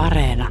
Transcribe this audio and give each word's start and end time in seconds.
Areena. 0.00 0.48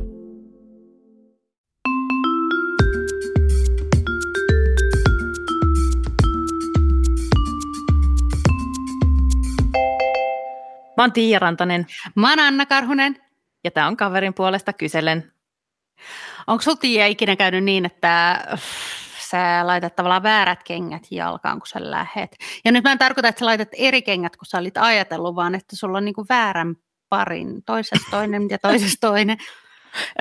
Mä 10.98 11.04
oon 11.04 11.12
Tiia 11.14 11.40
Rantanen 11.40 11.88
Mä 12.16 12.30
oon 12.30 12.40
Anna 12.40 12.66
Karhunen. 12.66 13.16
ja 13.64 13.72
tää 13.72 13.88
on 13.88 13.98
kaverin 13.98 14.34
puolesta 14.34 14.74
kyselen. 14.74 15.32
Onko 16.48 16.62
sulla 16.62 16.78
Tiia 16.78 17.08
ikinä 17.08 17.36
käynyt 17.36 17.64
niin, 17.64 17.86
että 17.86 18.44
sä 19.30 19.68
laitat 19.68 19.96
tavallaan 19.96 20.24
väärät 20.24 20.64
kengät 20.64 21.08
jalkaan, 21.12 21.60
kun 21.60 21.68
sä 21.68 21.92
lähet? 21.92 22.36
Ja 22.66 22.72
nyt 22.72 22.84
mä 22.84 22.92
en 22.92 22.98
tarkoita, 22.98 23.28
että 23.28 23.40
sä 23.40 23.46
laitat 23.46 23.70
eri 23.78 24.02
kengät, 24.02 24.38
kun 24.38 24.46
sä 24.46 24.58
olit 24.58 24.78
ajatellut, 24.78 25.36
vaan 25.36 25.56
että 25.56 25.76
sulla 25.76 25.98
on 25.98 26.06
niinku 26.06 26.26
väärän 26.30 26.76
parin, 27.10 27.64
toisessa 27.64 28.12
toinen 28.12 28.48
ja 28.50 28.58
toisessa 28.58 28.98
toinen. 29.02 29.38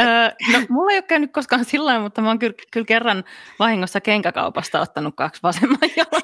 Öö, 0.01 0.07
no, 0.53 0.67
mulla 0.69 0.93
ei 0.93 0.99
ole 0.99 1.03
käynyt 1.03 1.33
koskaan 1.33 1.65
sillä 1.65 2.01
mutta 2.01 2.23
mä 2.23 2.29
oon 2.29 2.39
kyllä, 2.39 2.55
kyllä 2.71 2.87
kerran 2.87 3.25
vahingossa 3.59 4.01
kenkäkaupasta 4.01 4.81
ottanut 4.81 5.15
kaksi 5.17 5.43
vasemman 5.43 5.79
jalan. 5.97 6.23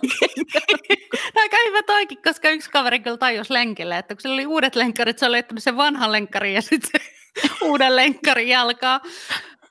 Aika 1.37 1.57
hyvä 1.67 1.83
toikin, 1.83 2.23
koska 2.23 2.51
yksi 2.51 2.71
kaveri 2.71 3.01
kyllä 3.01 3.17
tajusi 3.17 3.53
lenkille, 3.53 3.99
että 3.99 4.15
kun 4.15 4.23
sillä 4.23 4.35
oli 4.35 4.47
uudet 4.47 4.75
lenkkarit, 4.75 5.19
se 5.19 5.27
oli 5.27 5.33
laittanut 5.33 5.63
sen 5.63 5.77
vanhan 5.77 6.13
lenkkarin 6.13 6.55
ja 6.55 6.63
sitten 6.63 7.01
uuden 7.63 7.97
lenkkarin 7.97 8.49
jalkaa. 8.49 9.01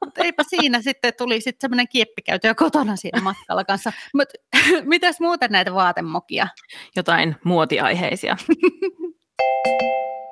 Mutta 0.05 0.23
eipä 0.23 0.43
siinä 0.47 0.81
sitten 0.81 1.13
tuli 1.17 1.41
sitten 1.41 1.61
semmoinen 1.61 1.87
kieppi 1.87 2.21
käyty 2.21 2.47
jo 2.47 2.55
kotona 2.55 2.95
siinä 2.95 3.21
matkalla 3.21 3.63
kanssa. 3.63 3.93
Mutta 4.13 4.33
mitäs 4.83 5.19
muuten 5.19 5.51
näitä 5.51 5.73
vaatemokia? 5.73 6.47
Jotain 6.95 7.35
muotiaiheisia. 7.43 8.37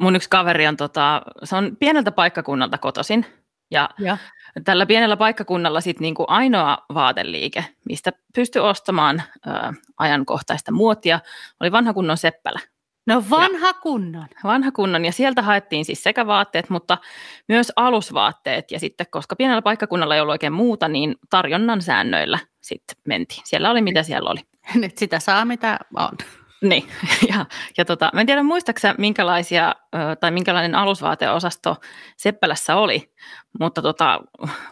Mun 0.00 0.16
yksi 0.16 0.30
kaveri 0.30 0.66
on, 0.66 0.76
tota, 0.76 1.22
se 1.44 1.56
on 1.56 1.76
pieneltä 1.80 2.12
paikkakunnalta 2.12 2.78
kotoisin. 2.78 3.26
Ja 3.70 3.90
Ja. 3.98 4.18
tällä 4.64 4.86
pienellä 4.86 5.16
paikkakunnalla 5.16 5.80
sit 5.80 6.00
niinku 6.00 6.24
ainoa 6.28 6.78
vaateliike, 6.94 7.64
mistä 7.88 8.12
pystyi 8.34 8.62
ostamaan 8.62 9.22
ö, 9.46 9.50
ajankohtaista 9.98 10.72
muotia, 10.72 11.20
oli 11.60 11.72
vanha 11.72 11.92
kunnon 11.94 12.16
seppälä. 12.16 12.60
No 13.06 13.24
vanha 13.30 13.72
kunnon. 13.72 14.26
Vanha 14.44 14.72
kunnon, 14.72 15.04
ja 15.04 15.12
sieltä 15.12 15.42
haettiin 15.42 15.84
siis 15.84 16.02
sekä 16.02 16.26
vaatteet, 16.26 16.70
mutta 16.70 16.98
myös 17.48 17.72
alusvaatteet. 17.76 18.70
Ja 18.70 18.80
sitten, 18.80 19.06
koska 19.10 19.36
pienellä 19.36 19.62
paikkakunnalla 19.62 20.14
ei 20.14 20.20
ollut 20.20 20.32
oikein 20.32 20.52
muuta, 20.52 20.88
niin 20.88 21.14
tarjonnan 21.30 21.82
säännöillä 21.82 22.38
sitten 22.60 22.96
mentiin. 23.08 23.42
Siellä 23.44 23.70
oli 23.70 23.82
mitä 23.82 24.02
siellä 24.02 24.30
oli. 24.30 24.40
Nyt 24.74 24.98
sitä 24.98 25.18
saa 25.20 25.44
mitä 25.44 25.78
on. 25.96 26.16
Niin, 26.62 26.88
ja, 27.30 27.46
ja 27.78 27.84
tota, 27.84 28.10
mä 28.14 28.20
en 28.20 28.26
tiedä 28.26 28.42
muistaaksä 28.42 28.94
minkälaisia, 28.98 29.74
tai 30.20 30.30
minkälainen 30.30 30.74
alusvaateosasto 30.74 31.76
Seppälässä 32.16 32.76
oli, 32.76 33.12
mutta 33.60 33.82
tota, 33.82 34.20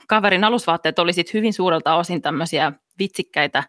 kaverin 0.08 0.44
alusvaatteet 0.44 0.98
oli 0.98 1.12
sit 1.12 1.34
hyvin 1.34 1.52
suurelta 1.52 1.94
osin 1.94 2.22
tämmöisiä 2.22 2.72
vitsikkäitä 2.98 3.62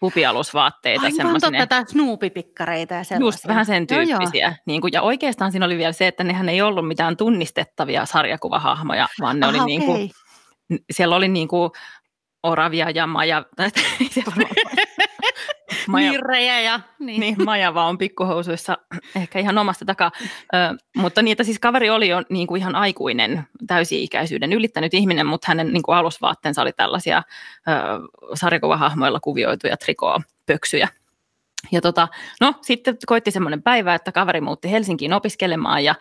hupialusvaatteita. 0.00 1.02
Aivan 1.04 1.16
semmosine- 1.16 1.58
totta, 1.58 1.66
tai 1.66 1.86
snoopipikkareita 1.86 2.94
ja 2.94 3.04
sellaisia. 3.04 3.26
Just 3.26 3.48
vähän 3.48 3.66
sen 3.66 3.86
Joo, 3.90 4.00
joo. 4.00 4.18
tyyppisiä. 4.18 4.56
Niin 4.66 4.80
kuin, 4.80 4.92
ja 4.92 5.02
oikeastaan 5.02 5.52
siinä 5.52 5.66
oli 5.66 5.78
vielä 5.78 5.92
se, 5.92 6.06
että 6.06 6.24
nehän 6.24 6.48
ei 6.48 6.62
ollut 6.62 6.88
mitään 6.88 7.16
tunnistettavia 7.16 8.06
sarjakuvahahmoja, 8.06 9.08
vaan 9.20 9.40
ne 9.40 9.46
oli 9.46 9.58
Aha, 9.58 9.66
niin 9.66 9.84
kuin, 9.84 10.10
siellä 10.90 11.16
oli 11.16 11.28
niin 11.28 11.48
kuin 11.48 11.70
oravia 12.42 12.90
ja 12.90 13.06
maja, 13.06 13.44
tai 13.56 13.70
maja, 15.88 16.10
Mirrejä 16.10 16.60
ja 16.60 16.80
niin. 16.98 17.20
niin, 17.20 17.44
maja 17.44 17.74
vaan 17.74 17.88
on 17.88 17.98
pikkuhousuissa 17.98 18.78
ehkä 19.16 19.38
ihan 19.38 19.58
omasta 19.58 19.84
takaa. 19.84 20.10
Ö, 20.54 20.58
mutta 20.96 21.22
niitä 21.22 21.44
siis 21.44 21.58
kaveri 21.58 21.90
oli 21.90 22.08
jo 22.08 22.22
niin 22.28 22.46
kuin 22.46 22.58
ihan 22.58 22.74
aikuinen, 22.74 23.42
täysi-ikäisyyden 23.66 24.52
ylittänyt 24.52 24.94
ihminen, 24.94 25.26
mutta 25.26 25.44
hänen 25.48 25.72
niin 25.72 25.82
kuin 25.82 25.96
alusvaatteensa 25.96 26.62
oli 26.62 26.72
tällaisia 26.72 27.22
ö, 27.68 27.72
sarjakuvahahmoilla 28.34 29.20
kuvioituja 29.20 29.76
trikoopöksyjä. 29.76 30.88
Ja 31.72 31.80
tota, 31.80 32.08
no 32.40 32.54
sitten 32.62 32.96
koitti 33.06 33.30
semmoinen 33.30 33.62
päivä, 33.62 33.94
että 33.94 34.12
kaveri 34.12 34.40
muutti 34.40 34.70
Helsinkiin 34.70 35.12
opiskelemaan 35.12 35.84
ja, 35.84 35.94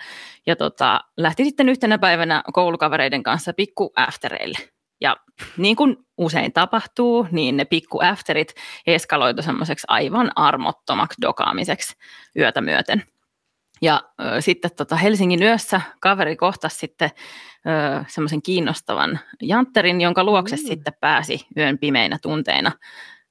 ja 0.46 0.56
tota, 0.56 1.02
lähti 1.18 1.44
sitten 1.44 1.70
yhtenä 1.70 1.98
päivänä 1.98 2.44
koulukavereiden 2.54 3.24
kanssa 3.24 3.54
pikku 3.54 3.94
aftereille. 3.96 4.58
Ja 5.02 5.18
niin 5.58 5.76
kuin 5.76 5.98
usein 6.18 6.54
tapahtuu, 6.54 7.28
niin 7.32 7.58
ne 7.58 7.66
pikku 7.66 8.00
afterit 8.04 8.54
eskaloitu 8.88 9.42
semmoiseksi 9.42 9.86
aivan 9.90 10.32
armottomaksi 10.36 11.22
dokaamiseksi 11.22 11.96
yötä 12.38 12.62
myöten. 12.62 13.04
Ja 13.82 14.02
ö, 14.22 14.42
sitten 14.42 14.72
tota 14.78 14.96
Helsingin 14.96 15.44
yössä 15.44 15.82
kaveri 16.00 16.36
kohtasi 16.36 16.78
sitten 16.78 17.10
semmoisen 18.08 18.42
kiinnostavan 18.42 19.20
jantterin, 19.42 20.02
jonka 20.02 20.24
luokse 20.24 20.56
Mm. 20.56 20.62
sitten 20.68 20.94
pääsi 21.02 21.48
yön 21.58 21.78
pimeinä 21.78 22.18
tunteina 22.22 22.72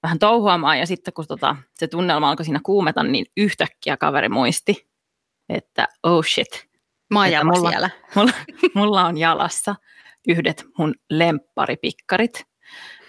vähän 0.02 0.18
touhuamaan. 0.18 0.78
Ja 0.78 0.86
sitten 0.86 1.14
kun 1.14 1.26
tota, 1.26 1.56
se 1.74 1.88
tunnelma 1.88 2.30
alkoi 2.30 2.44
siinä 2.44 2.60
kuumeta, 2.62 3.02
niin 3.02 3.26
yhtäkkiä 3.36 3.96
kaveri 3.96 4.28
muisti, 4.28 4.88
että 5.48 5.88
oh 6.02 6.24
shit, 6.24 6.66
Majava 7.10 7.44
mulla- 7.52 7.70
siellä. 7.70 7.90
mulla, 8.14 8.32
mulla 8.74 9.04
on 9.04 9.16
jalassa 9.18 9.74
yhdet 10.28 10.64
mun 10.78 10.94
lempparipikkarit. 11.10 12.44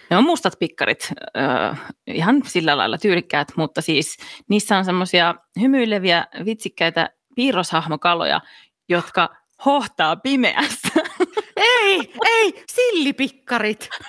Ne 0.10 0.18
on 0.18 0.24
mustat 0.24 0.54
pikkarit, 0.60 1.10
ö, 1.38 1.76
ihan 2.08 2.42
sillä 2.46 2.78
lailla 2.78 2.98
tyylikkäät, 2.98 3.48
mutta 3.58 3.82
siis 3.82 4.18
niissä 4.50 4.78
on 4.78 4.86
semmoisia 4.86 5.36
hymyileviä, 5.62 6.26
vitsikkäitä 6.46 7.10
piirroshahmokaloja, 7.36 8.42
jotka 8.90 9.30
hohtaa 9.66 10.16
pimeässä. 10.16 10.90
Ei, 11.58 12.14
ei, 12.26 12.64
sillipikkarit. 12.68 13.90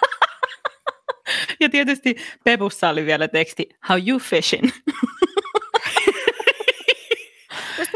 Ja 1.60 1.68
tietysti 1.68 2.16
Pepussa 2.44 2.88
oli 2.88 3.06
vielä 3.06 3.28
teksti, 3.28 3.68
how 3.88 4.08
you 4.08 4.18
fishing? 4.18 4.70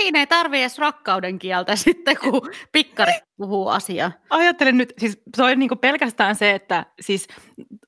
Siinä 0.07 0.19
ei 0.19 0.27
tarvi 0.27 0.61
edes 0.61 0.79
rakkauden 0.79 1.39
kieltä 1.39 1.77
sitten, 1.87 2.17
kun 2.17 2.51
pikkari 2.73 3.13
puhuu 3.37 3.69
asiaa. 3.69 4.13
Ajattelen 4.31 4.77
nyt, 4.77 4.93
siis 4.99 5.23
se 5.37 5.43
on 5.43 5.59
niinku 5.59 5.77
pelkästään 5.77 6.35
se, 6.37 6.51
että 6.51 6.87
siis 7.01 7.29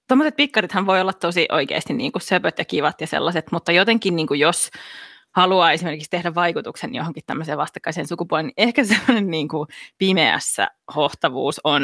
tuommoiset 0.09 0.37
pikkarithan 0.37 0.87
voi 0.87 1.01
olla 1.01 1.13
tosi 1.13 1.49
oikeasti 1.53 1.93
niinku 1.93 2.19
söpöt 2.19 2.59
ja 2.59 2.65
kivat 2.65 3.01
ja 3.01 3.07
sellaiset, 3.07 3.53
mutta 3.53 3.73
jotenkin 3.73 4.17
niinku 4.17 4.35
jos 4.35 4.71
haluaa 5.37 5.73
esimerkiksi 5.73 6.11
tehdä 6.11 6.35
vaikutuksen 6.35 6.95
johonkin 6.95 7.23
tämmöiseen 7.27 7.59
vastakkaiseen 7.59 8.09
sukupuoleen, 8.09 8.47
niin 8.47 8.55
ehkä 8.57 8.85
semmoinen 8.85 9.31
niinku 9.31 9.67
pimeässä 9.99 10.69
hohtavuus 10.97 11.61
on, 11.65 11.83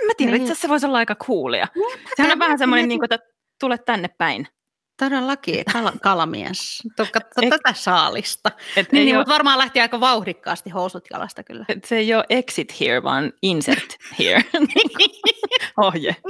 en 0.00 0.06
mä 0.06 0.12
tiedä, 0.16 0.32
Niin. 0.32 0.42
itse 0.42 0.52
asiassa 0.52 0.62
se 0.66 0.68
voisi 0.68 0.86
olla 0.86 0.98
aika 0.98 1.14
coolia. 1.14 1.68
Sehän 2.16 2.32
on 2.32 2.38
vähän 2.38 2.58
semmoinen, 2.58 2.88
niinku, 2.88 3.04
että 3.04 3.18
tule 3.60 3.78
tänne 3.78 4.08
päin. 4.08 4.48
Todellakin, 4.96 5.64
kal- 5.72 5.98
kalamies. 6.02 6.82
Ek- 7.02 7.50
tätä 7.50 7.72
saalista. 7.72 8.50
Et 8.76 8.92
Niin, 8.92 9.04
niin 9.04 9.16
oo- 9.16 9.20
mutta 9.20 9.32
varmaan 9.32 9.58
lähti 9.58 9.80
aika 9.80 10.00
vauhdikkaasti 10.00 10.70
housut 10.70 11.04
jalasta 11.12 11.42
kyllä. 11.42 11.64
et 11.68 11.84
se 11.84 11.96
ei 11.96 12.14
ole 12.14 12.24
exit 12.30 12.80
here, 12.80 13.02
vaan 13.02 13.32
insert 13.42 13.96
here. 14.18 14.44
Ohje. 15.82 16.16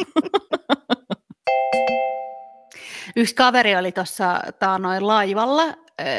Yksi 3.16 3.34
kaveri 3.34 3.76
oli 3.76 3.92
tuossa 3.92 4.40
taanoin 4.58 5.06
laivalla 5.06 5.62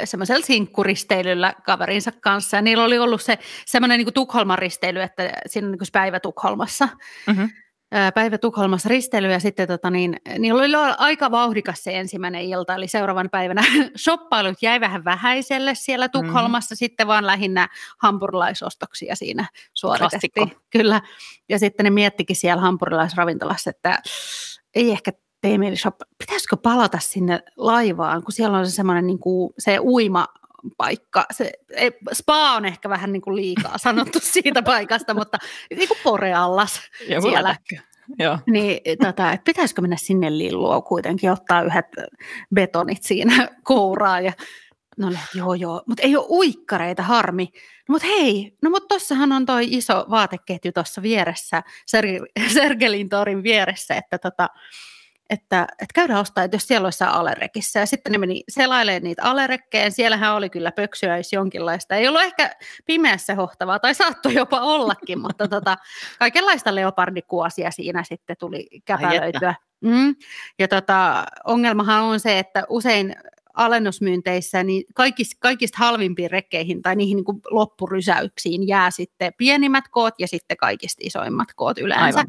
semmoisella 0.06 0.46
sinkkuristeilyllä 0.46 1.54
kaverinsa 1.66 2.12
kanssa. 2.22 2.58
Ja 2.58 2.62
niillä 2.62 2.84
oli 2.84 3.00
ollut 3.00 3.22
se 3.22 3.38
semmoinen 3.66 3.98
niin 4.00 4.14
Tukholman 4.14 4.60
risteily, 4.60 5.02
että 5.02 5.32
siinä 5.48 5.68
on 5.68 5.72
niin 5.72 5.80
päivä 5.92 6.20
Tukholmassa. 6.20 6.90
Mhm. 7.28 7.46
Päivä 8.16 8.38
Tukholmassa 8.38 8.90
risteily 8.90 9.32
ja 9.32 9.40
sitten 9.40 9.68
tota 9.68 9.90
niin, 9.90 10.16
niillä 10.40 10.62
oli 10.62 10.94
aika 10.98 11.32
vauhdikas 11.32 11.84
se 11.84 12.00
ensimmäinen 12.00 12.42
ilta, 12.42 12.76
eli 12.76 12.88
seuraavan 12.88 13.30
päivänä 13.30 13.64
shoppailut 14.04 14.58
jäi 14.62 14.80
vähän 14.80 15.06
vähäiselle 15.06 15.76
siellä 15.76 16.10
Tukholmassa, 16.10 16.76
mm. 16.76 16.78
sitten 16.78 17.08
vaan 17.08 17.26
lähinnä 17.26 17.68
hampurilaisostoksia 17.98 19.16
siinä 19.16 19.48
suoritettiin. 19.74 20.32
Klassikko. 20.34 20.62
Kyllä, 20.70 21.02
ja 21.50 21.60
sitten 21.60 21.84
ne 21.84 21.90
miettikin 21.90 22.36
siellä 22.36 22.62
hampurilaisravintolassa, 22.62 23.70
että 23.70 24.02
ei 24.76 24.92
ehkä 24.92 25.12
tee 25.42 25.58
mieli 25.58 25.76
shop. 25.76 25.96
Pitäisikö 26.18 26.58
palata 26.58 27.00
sinne 27.00 27.44
laivaan, 27.58 28.24
kun 28.24 28.32
siellä 28.32 28.58
on 28.58 28.66
se 28.66 28.72
semmoinen 28.72 29.08
niin 29.08 29.20
kuin, 29.20 29.54
se 29.60 29.80
uima 29.80 30.28
paikka. 30.78 31.26
Se, 31.32 31.52
ei, 31.70 31.92
spa 32.14 32.56
on 32.56 32.66
ehkä 32.66 32.90
vähän 32.90 33.12
niin 33.12 33.22
kuin 33.22 33.36
liikaa 33.36 33.78
sanottu 33.84 34.20
siitä 34.22 34.62
paikasta, 34.62 35.14
mutta 35.14 35.38
niin 35.70 35.88
kuin 35.88 36.00
poreallas 36.04 36.82
Joku 37.10 37.30
siellä. 37.30 37.56
Joo. 38.20 38.40
Niin, 38.48 38.82
tota, 39.02 39.32
että 39.32 39.44
pitäisikö 39.46 39.82
mennä 39.82 39.98
sinne 40.00 40.38
lillua 40.38 40.82
kuitenkin, 40.82 41.32
ottaa 41.32 41.62
yhdet 41.62 41.86
betonit 42.54 43.04
siinä 43.04 43.50
kouraa 43.64 44.22
ja 44.22 44.34
No 44.98 45.10
ne, 45.10 45.20
joo 45.34 45.54
joo, 45.54 45.84
mutta 45.88 46.04
ei 46.04 46.16
ole 46.16 46.26
uikkareita, 46.30 47.04
harmi. 47.04 47.50
No 47.90 47.94
mutta 47.94 48.08
hei, 48.08 48.58
no 48.64 48.70
mutta 48.70 48.88
tossahan 48.88 49.32
on 49.32 49.46
toi 49.46 49.68
iso 49.70 50.06
vaateketju 50.10 50.72
tuossa 50.72 51.02
vieressä, 51.02 51.64
Ser- 51.86 52.50
Sergelin 52.54 53.10
torin 53.10 53.44
vieressä, 53.44 53.96
että 53.96 54.18
tota, 54.18 54.50
että, 55.30 55.68
että 55.72 55.94
käydään 55.94 56.20
ostaa, 56.20 56.44
että 56.44 56.56
jos 56.56 56.68
siellä 56.68 56.86
olisi 56.86 57.04
alerekissä. 57.04 57.80
Ja 57.80 57.86
sitten 57.86 58.12
ne 58.12 58.18
meni 58.18 58.44
selailemaan 58.50 59.04
niitä 59.04 59.24
alerekkeen. 59.24 59.92
Siellähän 59.92 60.36
oli 60.36 60.50
kyllä 60.50 60.72
pöksyä, 60.72 61.18
jos 61.18 61.34
jonkinlaista. 61.34 61.96
Ei 61.96 62.08
ollut 62.08 62.22
ehkä 62.22 62.56
pimeässä 62.86 63.36
hohtavaa, 63.36 63.80
tai 63.80 63.96
saattoi 63.96 64.34
jopa 64.34 64.62
ollakin, 64.62 65.20
mutta 65.20 65.48
tota, 65.48 65.78
kaikenlaista 66.20 66.76
leopardikuosia 66.76 67.72
siinä 67.72 68.04
sitten 68.04 68.36
tuli 68.40 68.68
käpälöityä. 68.86 69.56
Mm. 69.82 70.16
Ja 70.60 70.68
tota, 70.68 71.26
ongelmahan 71.46 72.04
on 72.04 72.20
se, 72.20 72.40
että 72.40 72.64
usein 72.70 73.16
alennusmyynteissä, 73.54 74.64
niin 74.64 74.84
kaikista, 74.96 75.36
kaikista 75.40 75.78
halvimpiin 75.78 76.32
rekkeihin 76.32 76.82
tai 76.82 76.96
niihin 76.96 77.16
niin 77.16 77.26
kuin 77.26 77.42
loppurysäyksiin 77.52 78.68
jää 78.68 78.92
sitten 78.92 79.34
pienimmät 79.38 79.84
koot 79.92 80.14
ja 80.20 80.28
sitten 80.28 80.58
kaikista 80.58 81.02
isoimmat 81.04 81.48
koot 81.56 81.78
yleensä. 81.78 82.06
Aivan, 82.06 82.28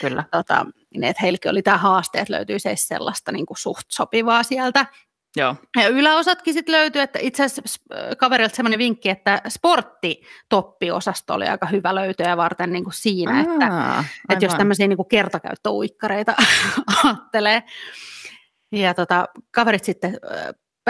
kyllä. 0.00 0.24
Tota, 0.30 0.66
niin 0.94 1.04
että 1.04 1.22
heillekin 1.22 1.50
oli 1.50 1.62
tämä 1.62 1.76
haaste, 1.76 2.18
että 2.18 2.32
löytyisi 2.32 2.68
edes 2.68 2.88
sellaista 2.88 3.32
niin 3.32 3.46
kuin 3.46 3.58
suht 3.58 3.86
sopivaa 3.88 4.42
sieltä. 4.42 4.86
Joo. 5.36 5.56
Ja 5.76 5.88
yläosatkin 5.88 6.54
sitten 6.54 6.72
löytyy, 6.72 7.02
että 7.02 7.18
itse 7.22 7.44
asiassa 7.44 7.80
kaverilta 8.18 8.56
sellainen 8.56 8.78
vinkki, 8.78 9.08
että 9.08 9.42
sporttitoppiosasto 9.48 11.34
oli 11.34 11.46
aika 11.46 11.66
hyvä 11.66 11.94
löytöjä 11.94 12.36
varten 12.36 12.72
niin 12.72 12.84
kuin 12.84 12.94
siinä, 12.94 13.34
Aa, 13.34 13.40
että, 13.40 14.04
että 14.28 14.44
jos 14.44 14.54
tämmöisiä 14.54 14.86
niin 14.86 14.96
kuin 14.96 15.08
kertakäyttöuikkareita 15.08 16.34
ajattelee. 17.04 17.62
Ja 18.72 18.94
tota, 18.94 19.28
kaverit 19.50 19.84
sitten 19.84 20.18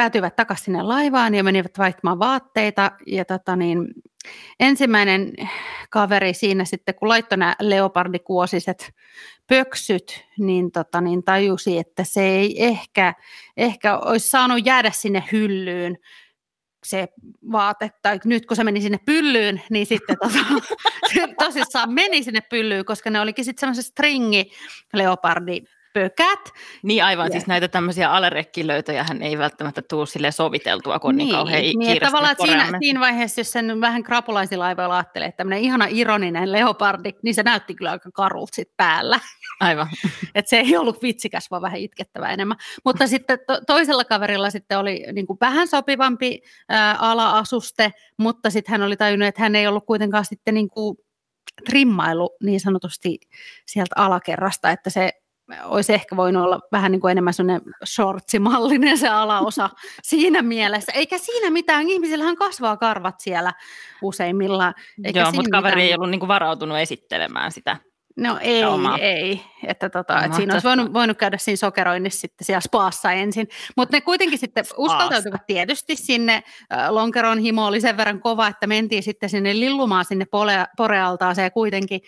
päätyivät 0.01 0.37
takaisin 0.37 0.65
sinne 0.65 0.83
laivaan 0.83 1.35
ja 1.35 1.45
menivät 1.45 1.79
vaihtamaan 1.79 2.19
vaatteita. 2.19 2.91
Ja 3.07 3.25
tota 3.25 3.57
niin, 3.57 3.87
ensimmäinen 4.61 5.33
kaveri 5.91 6.35
siinä 6.35 6.65
sitten, 6.65 6.95
kun 6.95 7.09
laittoi 7.09 7.39
nämä 7.39 7.55
leopardikuosiset 7.61 8.93
pöksyt, 9.47 10.25
niin, 10.39 10.73
tota 10.73 11.01
niin 11.01 11.25
tajusi, 11.25 11.79
että 11.79 12.05
se 12.05 12.23
ei 12.23 12.65
ehkä, 12.65 13.15
ehkä 13.57 13.99
olisi 13.99 14.31
saanut 14.31 14.67
jäädä 14.67 14.91
sinne 14.91 15.25
hyllyyn 15.33 15.97
se 16.85 17.09
vaate, 17.53 17.91
tai 18.03 18.21
nyt 18.25 18.47
kun 18.47 18.57
se 18.57 18.65
meni 18.65 18.81
sinne 18.81 18.99
pyllyyn, 19.07 19.63
niin 19.71 19.87
sitten 19.87 20.17
tota, 20.23 20.63
se 21.15 21.27
tosissaan 21.45 21.93
meni 21.93 22.23
sinne 22.23 22.41
pyllyyn, 22.41 22.85
koska 22.85 23.11
ne 23.11 23.21
olikin 23.21 23.45
sitten 23.45 23.61
semmoiset 23.61 23.87
stringi 23.87 24.51
leopardi 24.93 25.61
pökät. 25.93 26.41
Niin 26.83 27.05
aivan, 27.05 27.27
ja. 27.27 27.33
siis 27.33 27.47
näitä 27.47 27.69
tämmöisiä 27.69 28.11
alerekkilöitöjä 28.11 29.07
ei 29.21 29.39
välttämättä 29.39 29.83
tule 29.91 30.07
sille 30.07 30.31
soviteltua, 30.31 30.99
kun 30.99 31.17
niin, 31.17 31.27
niin 31.27 31.37
kauhean 31.37 31.63
niin, 31.63 32.01
tavallaan 32.01 32.37
siinä, 32.45 32.79
siinä 32.79 33.01
vaiheessa, 33.01 33.41
jos 33.41 33.53
sen 33.53 33.81
vähän 33.81 34.03
krapulaisilaivalla 34.03 34.97
ajattelee, 34.97 35.29
että 35.29 35.37
tämmöinen 35.37 35.65
ihana 35.65 35.87
ironinen 35.91 36.53
leopardi, 36.53 37.13
niin 37.23 37.35
se 37.35 37.43
näytti 37.43 37.75
kyllä 37.75 37.91
aika 37.91 38.11
karulta 38.15 38.55
sit 38.55 38.71
päällä. 38.77 39.21
Aivan. 39.61 39.89
Et 40.35 40.49
se 40.49 40.57
ei 40.57 40.77
ollut 40.77 41.03
vitsikäs, 41.03 41.51
vaan 41.51 41.63
vähän 41.63 41.81
itkettävä 41.81 42.29
enemmän. 42.29 42.57
Mutta 42.85 43.07
sitten 43.07 43.39
to- 43.47 43.61
toisella 43.67 44.05
kaverilla 44.05 44.51
sitten 44.51 44.79
oli 44.79 45.05
niin 45.13 45.27
kuin 45.27 45.37
vähän 45.41 45.69
sopivampi 45.69 46.43
ää, 46.69 46.97
ala-asuste, 46.99 47.93
mutta 48.17 48.51
sitten 48.51 48.73
hän 48.73 48.83
oli 48.83 48.97
tajunnut, 48.97 49.29
että 49.29 49.43
hän 49.43 49.57
ei 49.57 49.67
ollut 49.67 49.87
kuitenkaan 49.87 50.25
sitten 50.25 50.55
niin 50.55 50.69
kuin 50.69 50.97
trimmailu 51.65 52.37
niin 52.43 52.61
sanotusti 52.61 53.19
sieltä 53.67 53.95
alakerrasta, 53.97 54.71
että 54.71 54.91
se 54.91 55.13
olisi 55.65 55.93
ehkä 55.93 56.17
voinut 56.17 56.45
olla 56.45 56.61
vähän 56.73 56.93
niin 56.93 57.01
kuin 57.01 57.11
enemmän 57.13 57.35
sellainen 57.35 57.63
shortsimallinen 57.87 58.99
se 58.99 59.09
alaosa 59.09 59.71
siinä 60.03 60.43
mielessä. 60.43 60.93
Eikä 60.93 61.19
siinä 61.19 61.51
mitään, 61.51 61.89
ihmisillähän 61.89 62.37
kasvaa 62.37 62.77
karvat 62.77 63.21
siellä 63.21 63.53
useimmilla. 64.03 64.73
Eikä 65.05 65.21
Joo, 65.21 65.33
mutta 65.33 65.51
kaveri 65.51 65.75
mitään... 65.75 65.89
ei 65.89 65.95
ollut 65.95 66.11
niin 66.11 66.21
kuin 66.21 66.29
varautunut 66.29 66.79
esittelemään 66.79 67.53
sitä. 67.53 67.77
No 68.17 68.39
ei, 68.41 68.65
oma. 68.65 68.99
ei. 68.99 69.43
Että 69.67 69.91
tota, 69.91 70.25
että 70.25 70.37
siinä 70.37 70.55
olisi 70.55 70.69
voinut, 70.69 70.93
voinut 70.93 71.19
käydä 71.19 71.39
siinä 71.39 71.57
sokeroinnissa 71.57 72.21
sitten 72.21 72.45
siellä 72.45 72.61
spaassa 72.61 73.13
ensin. 73.13 73.49
Mutta 73.77 73.97
ne 73.97 74.01
kuitenkin 74.01 74.39
sitten 74.39 74.65
uskaltautuivat 74.77 75.47
tietysti 75.47 75.97
sinne. 75.97 76.43
Lonkeron 76.89 77.39
himo 77.39 77.67
oli 77.67 77.81
sen 77.81 77.97
verran 77.97 78.21
kova, 78.21 78.49
että 78.49 78.67
mentiin 78.67 79.03
sitten 79.03 79.29
sinne 79.29 79.55
lillumaan 79.55 80.05
sinne 80.05 80.25
pole, 80.25 80.67
porealtaaseen 80.77 81.53
kuitenkin 81.53 82.01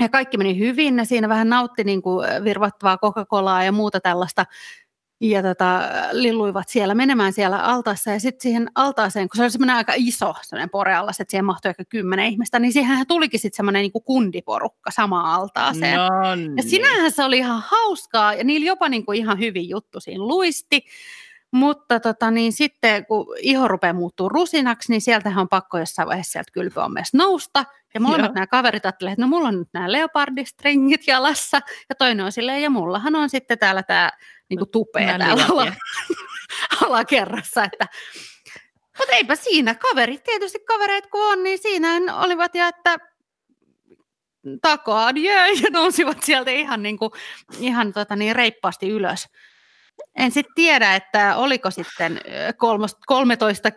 ja 0.00 0.08
kaikki 0.08 0.38
meni 0.38 0.58
hyvin, 0.58 0.96
ne 0.96 1.04
siinä 1.04 1.28
vähän 1.28 1.48
nautti 1.48 1.84
niin 1.84 2.02
kuin 2.02 2.26
virvattavaa 2.44 2.98
Coca-Colaa 2.98 3.64
ja 3.64 3.72
muuta 3.72 4.00
tällaista. 4.00 4.44
Ja 5.20 5.42
tota, 5.42 5.80
lilluivat 6.12 6.68
siellä 6.68 6.94
menemään 6.94 7.32
siellä 7.32 7.58
altaassa 7.58 8.10
ja 8.10 8.20
sitten 8.20 8.40
siihen 8.40 8.70
altaaseen, 8.74 9.28
kun 9.28 9.36
se 9.36 9.42
oli 9.42 9.50
semmoinen 9.50 9.76
aika 9.76 9.92
iso 9.96 10.34
semmoinen 10.42 10.70
poreallas, 10.70 11.20
että 11.20 11.30
siihen 11.30 11.44
mahtui 11.44 11.68
ehkä 11.68 11.84
kymmenen 11.84 12.26
ihmistä, 12.26 12.58
niin 12.58 12.72
siihen 12.72 13.06
tulikin 13.06 13.40
sitten 13.40 13.56
semmoinen 13.56 13.82
niin 13.82 14.04
kundiporukka 14.04 14.90
samaan 14.90 15.40
altaaseen. 15.40 15.96
No 15.96 16.34
niin. 16.34 16.56
Ja 16.56 16.62
sinähän 16.62 17.12
se 17.12 17.24
oli 17.24 17.38
ihan 17.38 17.62
hauskaa 17.66 18.34
ja 18.34 18.44
niillä 18.44 18.66
jopa 18.66 18.88
niin 18.88 19.06
kuin 19.06 19.18
ihan 19.18 19.38
hyvin 19.38 19.68
juttu 19.68 20.00
siinä 20.00 20.24
luisti. 20.24 20.84
Mutta 21.52 22.00
tota, 22.00 22.30
niin 22.30 22.52
sitten 22.52 23.06
kun 23.06 23.26
iho 23.38 23.68
rupeaa 23.68 23.92
muuttuu 23.92 24.28
rusinaksi, 24.28 24.92
niin 24.92 25.00
sieltähän 25.00 25.38
on 25.38 25.48
pakko 25.48 25.78
jossain 25.78 26.08
vaiheessa 26.08 26.32
sieltä 26.32 26.52
kylpyommeesta 26.52 27.18
nousta. 27.18 27.64
Ja 27.94 28.00
molemmat 28.00 28.34
nämä 28.34 28.46
kaverit 28.46 28.86
ajattelevat, 28.86 29.12
että 29.12 29.22
no 29.22 29.28
mulla 29.28 29.48
on 29.48 29.58
nyt 29.58 29.68
nämä 29.72 29.92
leopardistringit 29.92 31.06
jalassa. 31.06 31.60
Ja 31.88 31.94
toinen 31.94 32.24
on 32.24 32.32
silleen, 32.32 32.62
ja 32.62 32.70
mullahan 32.70 33.14
on 33.14 33.30
sitten 33.30 33.58
täällä 33.58 33.82
tämä 33.82 34.10
niin 34.48 34.58
kuin 34.58 34.70
tupea 34.70 35.18
täällä 35.18 35.44
ala, 35.48 35.72
alakerrassa. 36.86 37.64
Että, 37.64 37.86
mutta 38.98 39.14
eipä 39.14 39.36
siinä, 39.36 39.74
kaverit 39.74 40.22
tietysti 40.24 40.58
kavereit 40.58 41.06
kun 41.06 41.32
on, 41.32 41.42
niin 41.42 41.58
siinä 41.58 42.16
olivat 42.16 42.54
ja 42.54 42.68
että 42.68 42.98
takaa 44.62 45.10
ja 45.10 45.70
nousivat 45.70 46.22
sieltä 46.22 46.50
ihan, 46.50 46.82
niin 46.82 46.98
kuin, 46.98 47.10
ihan 47.60 47.92
tota 47.92 48.16
niin, 48.16 48.36
reippaasti 48.36 48.88
ylös. 48.88 49.28
En 50.18 50.30
sitten 50.30 50.54
tiedä, 50.54 50.94
että 50.94 51.36
oliko 51.36 51.70
sitten 51.70 52.20
13, 52.56 53.70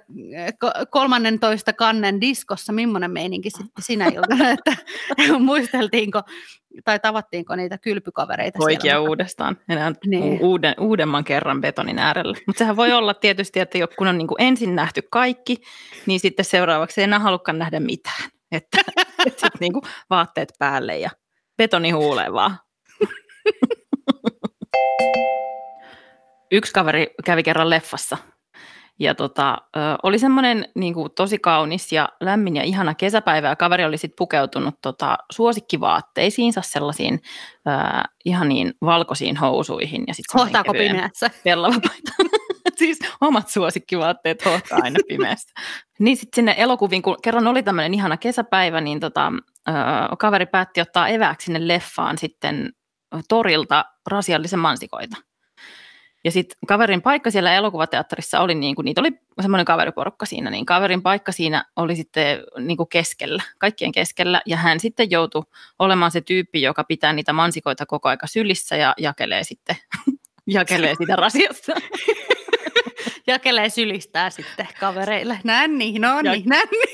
13 0.89 1.73
kannen 1.73 2.21
diskossa, 2.21 2.73
millainen 2.73 3.11
meininki 3.11 3.49
sitten 3.49 3.83
sinä 3.83 4.05
iltana, 4.05 4.49
että 4.57 4.75
muisteltiinko 5.39 6.21
tai 6.83 6.99
tavattiinko 6.99 7.55
niitä 7.55 7.77
kylpykavereita 7.77 8.57
Poikia 8.57 8.81
siellä. 8.81 9.09
uudestaan, 9.09 9.57
enää 9.69 9.91
niin. 10.05 10.41
uuden, 10.41 10.75
uudemman 10.79 11.23
kerran 11.23 11.61
betonin 11.61 11.99
äärellä. 11.99 12.38
Mutta 12.47 12.59
sehän 12.59 12.75
voi 12.75 12.93
olla 12.93 13.13
tietysti, 13.13 13.59
että 13.59 13.77
kun 13.97 14.07
on 14.07 14.17
niin 14.17 14.27
kuin 14.27 14.41
ensin 14.41 14.75
nähty 14.75 15.01
kaikki, 15.11 15.57
niin 16.05 16.19
sitten 16.19 16.45
seuraavaksi 16.45 17.01
ei 17.01 17.03
enää 17.03 17.19
halukkaan 17.19 17.59
nähdä 17.59 17.79
mitään. 17.79 18.23
Että, 18.51 18.77
että 19.25 19.49
niin 19.59 19.73
kuin 19.73 19.83
vaatteet 20.09 20.53
päälle 20.59 20.97
ja 20.97 21.09
betoni 21.57 21.91
huuleen 21.91 22.33
vaan. 22.33 22.57
yksi 26.51 26.74
kaveri 26.74 27.07
kävi 27.25 27.44
kerran 27.44 27.69
leffassa 27.69 28.18
ja 29.01 29.15
tota, 29.15 29.57
oli 30.03 30.19
semmoinen 30.19 30.65
niin 30.75 30.94
kuin, 30.94 31.12
tosi 31.15 31.39
kaunis 31.39 31.92
ja 31.92 32.09
lämmin 32.19 32.56
ja 32.56 32.63
ihana 32.63 32.95
kesäpäivä 32.95 33.48
ja 33.48 33.56
kaveri 33.56 33.86
oli 33.86 33.98
sitten 33.98 34.15
pukeutunut 34.18 34.75
tota, 34.81 35.18
suosikkivaatteisiinsa 35.31 36.62
sellaisiin 36.62 37.13
ö, 37.67 37.72
ihaniin 38.25 38.74
valkoisiin 38.81 39.38
housuihin. 39.38 40.03
Ja 40.08 40.13
sitten 40.13 40.39
Hohtaako 40.39 40.74
pimeässä? 40.74 41.29
Pellavapaita. 41.43 42.12
siis 42.79 43.00
omat 43.22 43.50
suosikkivaatteet 43.50 44.46
hohtaa 44.46 44.79
aina 44.81 45.00
pimeässä. 45.08 45.53
niin 46.00 46.17
sitten 46.17 46.36
sinne 46.36 46.55
elokuviin, 46.58 47.01
kun 47.01 47.17
kerran 47.24 47.48
oli 47.48 47.63
tämmöinen 47.63 47.93
ihana 47.93 48.17
kesäpäivä, 48.17 48.81
niin 48.81 49.00
tota, 49.00 49.31
ö, 49.70 49.72
kaveri 50.20 50.46
päätti 50.46 50.81
ottaa 50.81 51.08
evääksi 51.08 51.46
sinne 51.46 51.67
leffaan 51.67 52.17
sitten 52.17 52.70
torilta 53.29 53.86
rasiallisen 54.10 54.60
mansikoita. 54.60 55.17
Ja 56.23 56.31
sitten 56.31 56.57
kaverin 56.67 57.01
paikka 57.01 57.31
siellä 57.31 57.53
elokuvateatterissa 57.53 58.39
oli, 58.39 58.55
niin 58.55 58.75
kuin, 58.75 58.85
niitä 58.85 59.01
oli 59.01 59.11
semmoinen 59.41 59.65
kaveriporukka 59.65 60.25
siinä, 60.25 60.49
niin 60.49 60.65
kaverin 60.65 61.01
paikka 61.01 61.31
siinä 61.31 61.65
oli 61.75 61.95
sitten 61.95 62.43
niin 62.59 62.77
kuin 62.77 62.89
keskellä, 62.89 63.43
kaikkien 63.57 63.91
keskellä. 63.91 64.41
Ja 64.45 64.57
hän 64.57 64.79
sitten 64.79 65.11
joutui 65.11 65.43
olemaan 65.79 66.11
se 66.11 66.21
tyyppi, 66.21 66.61
joka 66.61 66.83
pitää 66.83 67.13
niitä 67.13 67.33
mansikoita 67.33 67.85
koko 67.85 68.09
aika 68.09 68.27
sylissä 68.27 68.75
ja 68.75 68.93
jakelee 68.97 69.43
sitten, 69.43 69.75
jakelee 70.47 70.95
sitä 70.95 71.15
rasiasta. 71.15 71.73
jakelee 73.27 73.69
sylistää 73.69 74.29
sitten 74.29 74.67
kavereille. 74.79 75.39
Nänni, 75.43 75.99
no 75.99 76.21
niin, 76.21 76.43
nänni. 76.45 76.83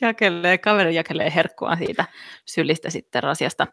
jakelee, 0.00 0.58
kaveri 0.58 0.94
jakelee 0.94 1.32
herkkua 1.34 1.76
siitä 1.76 2.04
sylistä 2.44 2.90
sitten 2.90 3.22
rasiasta 3.22 3.66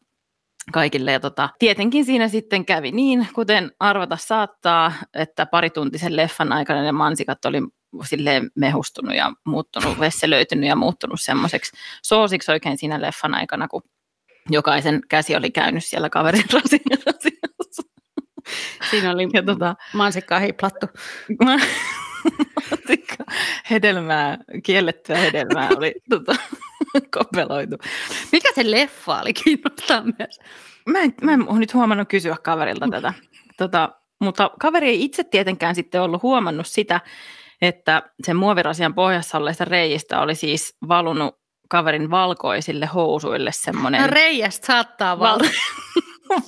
kaikille. 0.72 1.12
Ja 1.12 1.20
tota, 1.20 1.50
tietenkin 1.60 2.06
siinä 2.06 2.28
sitten 2.28 2.66
kävi 2.66 2.92
niin, 2.92 3.28
kuten 3.34 3.72
arvata 3.80 4.18
saattaa, 4.18 4.92
että 5.14 5.46
parituntisen 5.46 6.16
leffan 6.16 6.54
aikana 6.54 6.84
ne 6.84 6.92
mansikat 6.92 7.46
oli 7.46 7.62
silleen 8.04 8.52
mehustunut 8.56 9.16
ja 9.16 9.34
muuttunut, 9.46 10.00
vesselöitynyt 10.00 10.70
ja 10.70 10.76
muuttunut 10.76 11.22
semmoiseksi 11.22 11.78
soosiksi 12.04 12.52
oikein 12.52 12.78
siinä 12.78 13.02
leffan 13.02 13.36
aikana, 13.36 13.68
kun 13.68 13.82
jokaisen 14.50 15.02
käsi 15.10 15.36
oli 15.36 15.52
käynyt 15.52 15.86
siellä 15.86 16.10
kaverin 16.10 16.46
rasiassa. 16.54 17.82
Siinä 18.90 19.12
oli 19.12 19.28
ja 19.34 19.44
tota, 19.44 19.76
mansikkaa 19.94 20.40
hiplattu. 20.40 20.88
hedelmää, 23.72 24.38
kiellettyä 24.64 25.18
hedelmää 25.18 25.70
oli 25.78 25.96
tota, 26.10 26.36
kopeloitu. 27.18 27.76
Mikä 28.32 28.50
se 28.56 28.72
leffa 28.72 29.22
oli, 29.22 29.34
kiinnostaa 29.34 30.04
myös. 30.20 30.40
Mä 30.90 31.00
en, 31.00 31.14
mä 31.22 31.32
en 31.34 31.50
ole 31.50 31.60
nyt 31.60 31.74
huomannut 31.74 32.08
kysyä 32.10 32.36
kaverilta 32.44 32.88
tätä. 32.92 33.14
Tota, 33.58 33.90
mutta 34.22 34.52
kaveri 34.60 34.90
ei 34.90 35.04
itse 35.04 35.24
tietenkään 35.24 35.76
sitten 35.76 36.02
ollut 36.02 36.24
huomannut 36.24 36.68
sitä, 36.68 37.02
että 37.62 38.04
sen 38.24 38.36
muovirasian 38.36 38.94
pohjassa 38.96 39.38
olleista 39.38 39.66
reijistä 39.66 40.22
oli 40.22 40.36
siis 40.36 40.78
valunut 40.88 41.36
kaverin 41.70 42.10
valkoisille 42.12 42.86
housuille 42.86 43.52
semmoinen 43.54 44.02
No 44.02 44.08
reijästä 44.08 44.68
saattaa 44.68 45.20
val- 45.20 45.40
valta. 45.40 45.46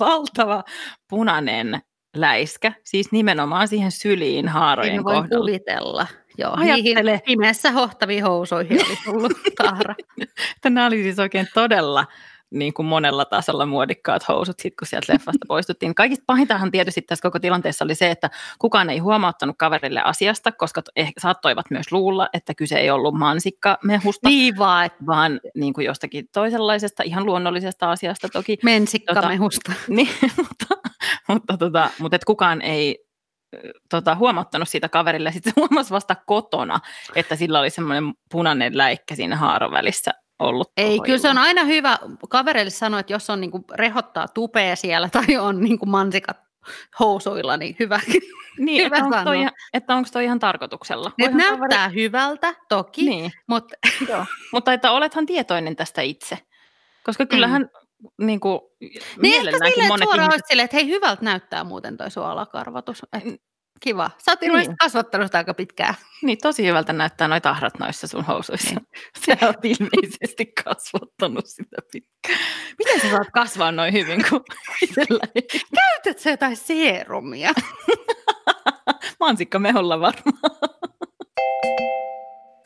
valtava 0.00 0.64
punainen 1.10 1.80
läiskä, 2.16 2.72
siis 2.84 3.12
nimenomaan 3.12 3.68
siihen 3.68 3.92
syliin 3.92 4.48
haarojen 4.48 4.94
En 4.94 5.04
voi 5.04 5.14
kohdalla. 5.14 5.38
kuvitella. 5.38 6.06
Joo, 6.38 6.52
Ajattele. 6.56 7.02
niihin 7.02 7.20
pimeässä 7.26 7.70
hohtaviin 7.70 8.22
housuihin 8.22 8.80
oli 8.86 8.96
tullut. 9.04 9.32
Että 10.56 10.70
nämä 10.70 10.86
oli 10.86 11.02
siis 11.02 11.18
oikein 11.18 11.48
todella 11.54 12.06
niin 12.50 12.74
kuin 12.74 12.86
monella 12.86 13.24
tasolla 13.24 13.66
muodikkaat 13.66 14.28
housut, 14.28 14.60
sit 14.60 14.74
kun 14.78 14.86
sieltä 14.86 15.12
leffasta 15.12 15.46
poistuttiin. 15.48 15.94
Kaikista 15.94 16.24
pahintahan 16.26 16.70
tietysti 16.70 17.02
tässä 17.02 17.22
koko 17.22 17.38
tilanteessa 17.38 17.84
oli 17.84 17.94
se, 17.94 18.10
että 18.10 18.30
kukaan 18.58 18.90
ei 18.90 18.98
huomauttanut 18.98 19.56
kaverille 19.58 20.00
asiasta, 20.04 20.52
koska 20.52 20.82
ehkä 20.96 21.20
saattoivat 21.20 21.66
myös 21.70 21.92
luulla, 21.92 22.28
että 22.32 22.54
kyse 22.54 22.78
ei 22.78 22.90
ollut 22.90 23.14
mansikkamehusta, 23.14 24.28
niin 24.28 24.58
vaan, 24.58 24.86
että 24.86 25.06
vaan 25.06 25.40
niin 25.54 25.72
kuin 25.72 25.84
jostakin 25.84 26.28
toisenlaisesta, 26.32 27.02
ihan 27.02 27.26
luonnollisesta 27.26 27.90
asiasta 27.90 28.28
toki. 28.28 28.58
mensikkamehusta. 28.62 29.72
Niin, 29.88 30.08
mutta, 30.36 30.90
mutta, 31.28 31.56
tota, 31.56 31.90
mutta 31.98 32.16
et 32.16 32.24
kukaan 32.24 32.62
ei 32.62 33.07
tota, 33.90 34.14
huomauttanut 34.14 34.68
siitä 34.68 34.88
kaverille. 34.88 35.32
Sitten 35.32 35.52
se 35.52 35.60
huomasi 35.60 35.90
vasta 35.90 36.16
kotona, 36.26 36.80
että 37.14 37.36
sillä 37.36 37.60
oli 37.60 37.70
semmoinen 37.70 38.14
punainen 38.30 38.78
läikkä 38.78 39.14
siinä 39.14 39.36
haaron 39.36 39.70
välissä 39.70 40.10
ollut. 40.38 40.72
Ei, 40.76 41.00
kyllä 41.00 41.18
se 41.18 41.28
on 41.28 41.32
illan. 41.32 41.46
aina 41.46 41.64
hyvä 41.64 41.98
kavereille 42.28 42.70
sanoa, 42.70 43.00
että 43.00 43.12
jos 43.12 43.30
on 43.30 43.40
niinku 43.40 43.64
rehottaa 43.74 44.28
tupea 44.28 44.76
siellä 44.76 45.08
tai 45.28 45.36
on 45.36 45.60
niinku 45.60 45.86
mansikat 45.86 46.36
housuilla, 47.00 47.56
niin 47.56 47.76
hyvä. 47.78 48.00
Niin, 48.58 48.84
hyvä 48.84 48.96
että 48.96 49.04
onko, 49.04 49.24
toi, 49.24 49.40
ihan- 49.40 49.52
että 49.74 49.94
onko 49.94 50.08
toi 50.12 50.24
ihan 50.24 50.38
tarkoituksella. 50.38 51.12
Voihan 51.18 51.36
näyttää 51.36 51.88
hyvältä, 51.88 52.54
toki, 52.68 53.00
Kaveri, 53.00 53.16
niin, 53.16 53.32
mutta 53.46 53.76
joo. 54.08 54.24
mutta 54.52 54.72
että 54.72 54.90
olethan 54.90 55.26
tietoinen 55.26 55.76
tästä 55.76 56.02
itse. 56.02 56.38
Koska 57.04 57.26
kyllähän 57.26 57.62
mm. 57.62 57.87
Niin 58.20 58.40
kuin, 58.40 58.60
niin 59.22 59.34
ehkä 59.48 59.50
silleen, 59.50 59.72
että 59.72 59.88
monet 59.88 60.08
suoraan 60.08 60.30
ihmiset, 60.30 60.46
silleen, 60.48 60.64
että 60.64 60.76
hei 60.76 60.86
hyvältä 60.88 61.24
näyttää 61.24 61.64
muuten 61.64 61.96
toi 61.96 62.10
sun 62.10 62.24
alakarvatus. 62.26 63.02
Et. 63.12 63.22
Kiva. 63.80 64.10
Sä 64.18 64.32
oot 64.32 64.40
Niin. 64.40 64.76
kasvattanut 64.76 65.26
sitä 65.26 65.38
aika 65.38 65.54
pitkään. 65.54 65.94
niin 66.22 66.38
tosi 66.42 66.66
hyvältä 66.66 66.92
näyttää 66.92 67.28
noi 67.28 67.40
tahrat 67.40 67.78
noissa 67.78 68.06
sun 68.06 68.24
housuissa. 68.24 68.74
Niin. 68.74 68.86
Sä 69.40 69.46
oot 69.46 69.64
ilmeisesti 69.64 70.46
kasvattanut 70.64 71.46
sitä 71.46 71.76
pitkään. 71.92 72.38
Miten 72.78 73.00
sä 73.00 73.10
saat 73.10 73.28
kasvaa 73.32 73.72
noin 73.72 73.92
hyvin, 73.92 74.24
kun? 74.30 74.44
Käytät 75.74 76.18
sä 76.18 76.30
jotain 76.30 76.56
seerumia? 76.56 77.50
Mansikkameholla 79.20 80.00
varmaan. 80.00 80.58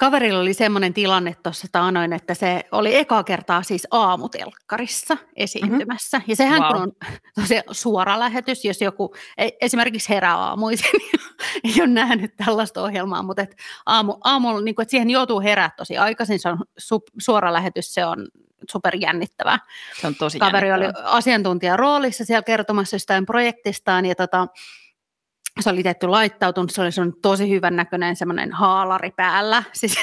Kaverilla 0.02 0.40
oli 0.40 0.54
semmoinen 0.54 0.94
tilanne 0.94 1.36
tuossa 1.42 1.66
taanoin, 1.72 2.12
että 2.12 2.34
se 2.34 2.64
oli 2.72 2.96
eka 2.96 3.24
kertaa 3.24 3.62
siis 3.62 3.86
aamutelkkarissa 3.90 5.16
esiintymässä. 5.36 6.18
Mm-hmm. 6.18 6.30
Ja 6.30 6.36
sehän 6.36 6.62
Wow. 6.62 6.72
kun 6.72 6.82
on 6.82 6.92
tosi 7.40 7.54
suora 7.70 8.18
lähetys, 8.18 8.64
jos 8.64 8.80
joku 8.80 9.14
e- 9.38 9.48
esimerkiksi 9.60 10.08
herää 10.08 10.36
aamuisin, 10.36 11.00
ei 11.64 11.74
ole 11.78 11.86
nähnyt 11.86 12.36
tällaista 12.36 12.82
ohjelmaa, 12.82 13.22
mutta 13.22 13.42
et 13.42 13.56
aamu, 13.86 14.16
aamulla, 14.24 14.60
niin 14.60 14.74
kuin, 14.74 14.82
että 14.84 14.90
siihen 14.90 15.10
joutuu 15.10 15.40
herää 15.40 15.70
tosi 15.76 15.98
aikaisin, 15.98 16.38
se 16.38 16.48
on 16.48 16.58
su, 16.78 17.02
suora 17.18 17.52
lähetys, 17.52 17.94
se 17.94 18.04
on 18.06 18.28
superjännittävää. 18.70 19.58
Se 20.00 20.06
on 20.06 20.14
tosi 20.14 20.38
Kaveri 20.38 20.72
oli 20.72 20.82
jännittävää. 20.84 21.10
asiantuntijan 21.10 21.78
roolissa 21.78 22.24
siellä 22.24 22.42
kertomassa 22.42 22.94
jostain 22.96 23.26
projektistaan 23.26 24.06
ja 24.06 24.14
tota, 24.14 24.46
se 25.60 25.70
oli 25.70 25.82
tietty 25.82 26.06
laittautunut, 26.06 26.70
se 26.70 26.82
oli 26.82 26.92
semmoinen 26.92 27.20
tosi 27.22 27.50
hyvän 27.50 27.76
näköinen 27.76 28.16
semmoinen 28.16 28.52
haalari 28.52 29.10
päällä. 29.10 29.62
Siis, 29.72 29.96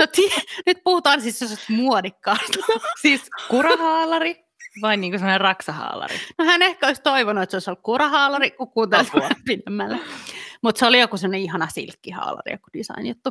no, 0.00 0.06
tie, 0.12 0.30
nyt 0.66 0.78
puhutaan 0.84 1.20
siis 1.20 1.68
muodikkaasta. 1.68 2.58
Siis 3.02 3.30
kurahaalari 3.48 4.46
vai 4.82 4.96
niin 4.96 5.12
kuin 5.12 5.18
sellainen 5.18 5.40
raksahaalari? 5.40 6.14
No 6.38 6.44
hän 6.44 6.62
ehkä 6.62 6.86
olisi 6.86 7.02
toivonut, 7.02 7.42
että 7.42 7.50
se 7.50 7.56
olisi 7.56 7.70
ollut 7.70 7.82
kurahaalari, 7.82 8.50
kun 8.50 8.70
kuuntelee 8.70 9.06
Apua. 9.08 9.28
pidemmälle. 9.46 9.98
Mutta 10.62 10.78
se 10.78 10.86
oli 10.86 11.00
joku 11.00 11.16
semmoinen 11.16 11.40
ihana 11.40 11.68
silkkihaalari, 11.68 12.52
joku 12.52 12.66
design-juttu. 12.78 13.30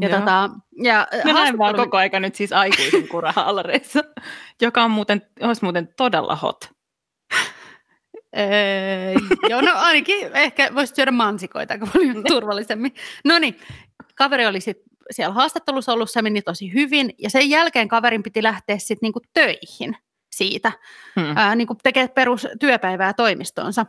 Ja, 0.00 0.08
Joo. 0.08 0.18
tota, 0.18 0.50
ja 0.82 1.06
Mä 1.24 1.32
näen 1.32 1.58
vaan 1.58 1.76
koko 1.76 1.96
aika 1.96 2.20
nyt 2.20 2.34
siis 2.34 2.52
aikuisen 2.52 3.08
kurahaalareissa, 3.08 4.00
joka 4.62 4.84
on 4.84 4.90
muuten, 4.90 5.22
olisi 5.40 5.62
muuten 5.64 5.88
todella 5.96 6.36
hot. 6.36 6.74
Öö, 8.38 9.14
joo, 9.48 9.60
no 9.60 9.70
ainakin 9.74 10.30
ehkä 10.34 10.74
voisi 10.74 10.94
syödä 10.94 11.10
mansikoita 11.10 11.74
aika 11.74 11.86
paljon 11.86 12.24
turvallisemmin. 12.28 12.94
No 13.24 13.38
niin, 13.38 13.58
kaveri 14.14 14.46
oli 14.46 14.60
sitten 14.60 14.84
siellä 15.10 15.34
haastattelussa 15.34 15.92
ollut, 15.92 16.10
se 16.10 16.22
meni 16.22 16.42
tosi 16.42 16.72
hyvin, 16.72 17.10
ja 17.18 17.30
sen 17.30 17.50
jälkeen 17.50 17.88
kaverin 17.88 18.22
piti 18.22 18.42
lähteä 18.42 18.78
sitten 18.78 18.98
niinku 19.02 19.20
töihin 19.34 19.96
siitä, 20.32 20.72
Hmm. 21.20 21.36
ää, 21.36 21.54
niinku 21.54 21.74
tekee 21.82 22.08
perustyöpäivää 22.08 23.12
toimistoonsa. 23.12 23.86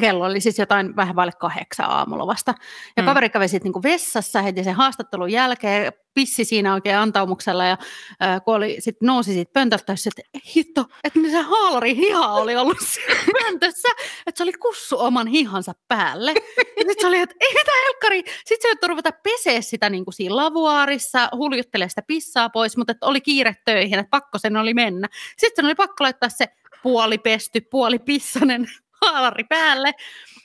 Kello 0.00 0.24
oli 0.24 0.40
siis 0.40 0.58
jotain 0.58 0.96
vähän 0.96 1.16
vaille 1.16 1.32
kahdeksan 1.40 1.90
aamulla 1.90 2.26
vasta. 2.26 2.54
Ja 2.96 3.02
Mm. 3.02 3.06
kaveri 3.06 3.30
kävi 3.30 3.48
sitten 3.48 3.64
niinku 3.64 3.82
vessassa 3.82 4.42
heti 4.42 4.64
sen 4.64 4.74
haastattelun 4.74 5.32
jälkeen, 5.32 5.92
pissi 6.14 6.44
siinä 6.44 6.74
oikein 6.74 6.96
antaumuksella 6.96 7.64
ja 7.64 7.78
ää, 8.20 8.40
kun 8.40 8.54
oli, 8.54 8.76
sit 8.78 8.96
nousi 9.02 9.32
siitä 9.32 9.50
pöntöltä, 9.52 9.92
että 9.92 10.40
hitto, 10.56 10.84
että 11.04 11.20
se 11.30 11.40
haalari 11.42 11.96
hiha 11.96 12.32
oli 12.32 12.56
ollut 12.56 12.78
siinä 12.88 13.14
pöntössä, 13.42 13.88
että 14.26 14.38
se 14.38 14.42
oli 14.42 14.52
kussu 14.52 14.96
oman 15.00 15.26
hihansa 15.26 15.72
päälle. 15.88 16.30
Ja 16.56 16.64
sitten 16.76 16.96
se 17.00 17.06
oli, 17.06 17.18
että 17.18 17.34
ei 17.40 17.52
mitä 17.52 17.70
helkkari. 17.86 18.18
Sitten 18.18 18.62
se 18.62 18.68
joutui 18.68 18.88
ruveta 18.88 19.12
pesee 19.22 19.62
sitä 19.62 19.90
niin 19.90 20.04
kuin 20.04 20.14
siinä 20.14 20.36
lavuaarissa, 20.36 21.28
huljuttelee 21.36 21.88
sitä 21.88 22.02
pissaa 22.06 22.50
pois, 22.50 22.76
mutta 22.76 22.90
että 22.90 23.06
oli 23.06 23.20
kiire 23.20 23.56
töihin, 23.64 23.98
että 23.98 24.10
pakko 24.10 24.38
sen 24.38 24.56
oli 24.56 24.74
mennä. 24.74 25.08
Sitten 25.36 25.64
oli 25.64 25.74
pakko 25.74 26.04
laittaa 26.04 26.28
se 26.28 26.46
puolipesty, 26.82 27.60
puolipissanen 27.60 28.66
haalari 29.02 29.44
päälle. 29.44 29.92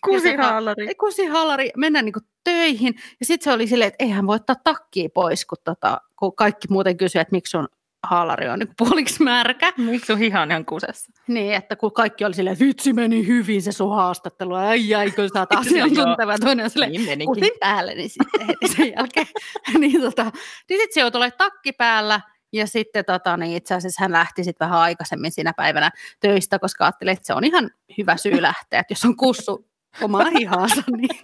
Kusihaalari. 0.05 0.88
Ei, 0.88 0.95
Kusihaalari, 0.95 1.69
mennä 1.77 2.01
niinku 2.01 2.19
töihin. 2.43 2.93
Ja 3.19 3.25
sitten 3.25 3.43
se 3.43 3.51
oli 3.51 3.67
silleen, 3.67 3.88
että 3.88 4.03
eihän 4.03 4.27
voi 4.27 4.36
ottaa 4.36 4.55
takkia 4.63 5.10
pois, 5.13 5.45
kun, 5.45 5.57
tota, 5.63 6.01
kun 6.19 6.36
kaikki 6.36 6.67
muuten 6.69 6.98
kysyy, 6.98 7.22
että 7.22 7.31
miksi 7.36 7.51
sun 7.51 7.67
haalari 8.03 8.50
on 8.50 8.60
niinku 8.60 8.74
puoliksi 8.77 9.24
märkä. 9.24 9.74
Miksi 9.77 10.05
sun 10.05 10.15
on 10.15 10.51
ihan 10.51 10.65
kusessa? 10.65 11.12
Niin, 11.27 11.53
että 11.53 11.75
kun 11.75 11.93
kaikki 11.93 12.25
oli 12.25 12.33
silleen, 12.33 12.53
että 12.53 12.65
vitsi 12.65 12.93
meni 12.93 13.27
hyvin 13.27 13.62
se 13.62 13.72
sun 13.72 13.95
haastattelu, 13.95 14.53
ai 14.53 14.95
ai, 14.95 15.12
kun 15.12 15.29
sä 15.33 15.39
oot 15.39 15.51
asiantunteva. 15.51 16.38
Toinen 16.38 16.63
on 16.63 16.69
silleen, 16.69 16.91
Niin 16.91 17.51
päälle, 17.60 17.95
niin 17.95 18.10
sitten 18.10 18.48
heti 18.48 18.67
sen 18.67 18.93
jälkeen. 18.98 19.27
niin 19.79 20.01
tota, 20.01 20.24
niin 20.69 20.79
sitten 20.79 20.93
se 20.93 21.00
joutui 21.00 21.31
takki 21.31 21.72
päällä, 21.72 22.22
ja 22.53 22.67
sitten 22.67 23.05
tota, 23.05 23.38
niin 23.38 23.57
itse 23.57 23.75
asiassa 23.75 24.03
hän 24.03 24.12
lähti 24.12 24.43
sitten 24.43 24.65
vähän 24.65 24.79
aikaisemmin 24.79 25.31
siinä 25.31 25.53
päivänä 25.53 25.91
töistä, 26.19 26.60
koska 26.60 26.86
ajatteli, 26.86 27.12
että 27.12 27.25
se 27.25 27.33
on 27.33 27.43
ihan 27.43 27.69
hyvä 27.98 28.17
syy 28.17 28.41
lähteä, 28.41 28.79
että 28.79 28.91
jos 28.91 29.05
on 29.05 29.17
kussu 29.17 29.67
omaa 30.01 30.29
hihaansa, 30.39 30.81
niin 30.98 31.19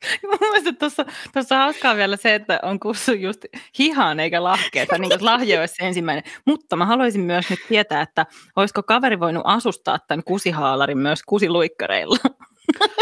Mun 0.22 0.76
tuossa, 0.78 1.04
tuossa 1.32 1.56
hauskaa 1.56 1.96
vielä 1.96 2.16
se, 2.16 2.34
että 2.34 2.60
on 2.62 2.80
kussu 2.80 3.12
just 3.12 3.44
hihaan 3.78 4.20
eikä 4.20 4.44
lahkeeta, 4.44 4.98
niin 4.98 5.10
kuin 5.10 5.24
lahja 5.24 5.60
olisi 5.60 5.74
se 5.74 5.86
ensimmäinen. 5.86 6.24
Mutta 6.44 6.76
mä 6.76 6.86
haluaisin 6.86 7.20
myös 7.20 7.50
nyt 7.50 7.58
tietää, 7.68 8.02
että 8.02 8.26
olisiko 8.56 8.82
kaveri 8.82 9.20
voinut 9.20 9.42
asustaa 9.46 9.98
tämän 9.98 10.24
kusihaalarin 10.24 10.98
myös 10.98 11.22
kusiluikkareilla. 11.26 12.16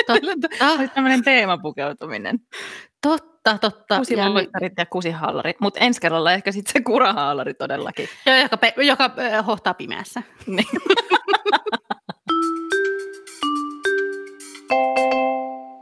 Totta, 0.06 0.74
Olisi 0.78 0.94
tämmöinen 0.94 1.24
teemapukeutuminen. 1.24 2.38
totta, 3.02 3.58
totta. 3.58 3.98
Kusiluikkarit 3.98 4.72
ja 4.78 4.86
kusihaalari. 4.86 5.54
Mutta 5.60 5.80
ensi 5.80 6.00
kerralla 6.00 6.32
ehkä 6.32 6.52
sitten 6.52 6.72
se 6.72 6.80
kurahaalari 6.80 7.54
todellakin. 7.54 8.08
ja 8.26 8.40
joka, 8.40 8.56
pe- 8.56 8.74
joka 8.76 9.10
äh, 9.18 9.46
hohtaa 9.46 9.74
pimeässä. 9.74 10.22
Niin. 10.46 10.66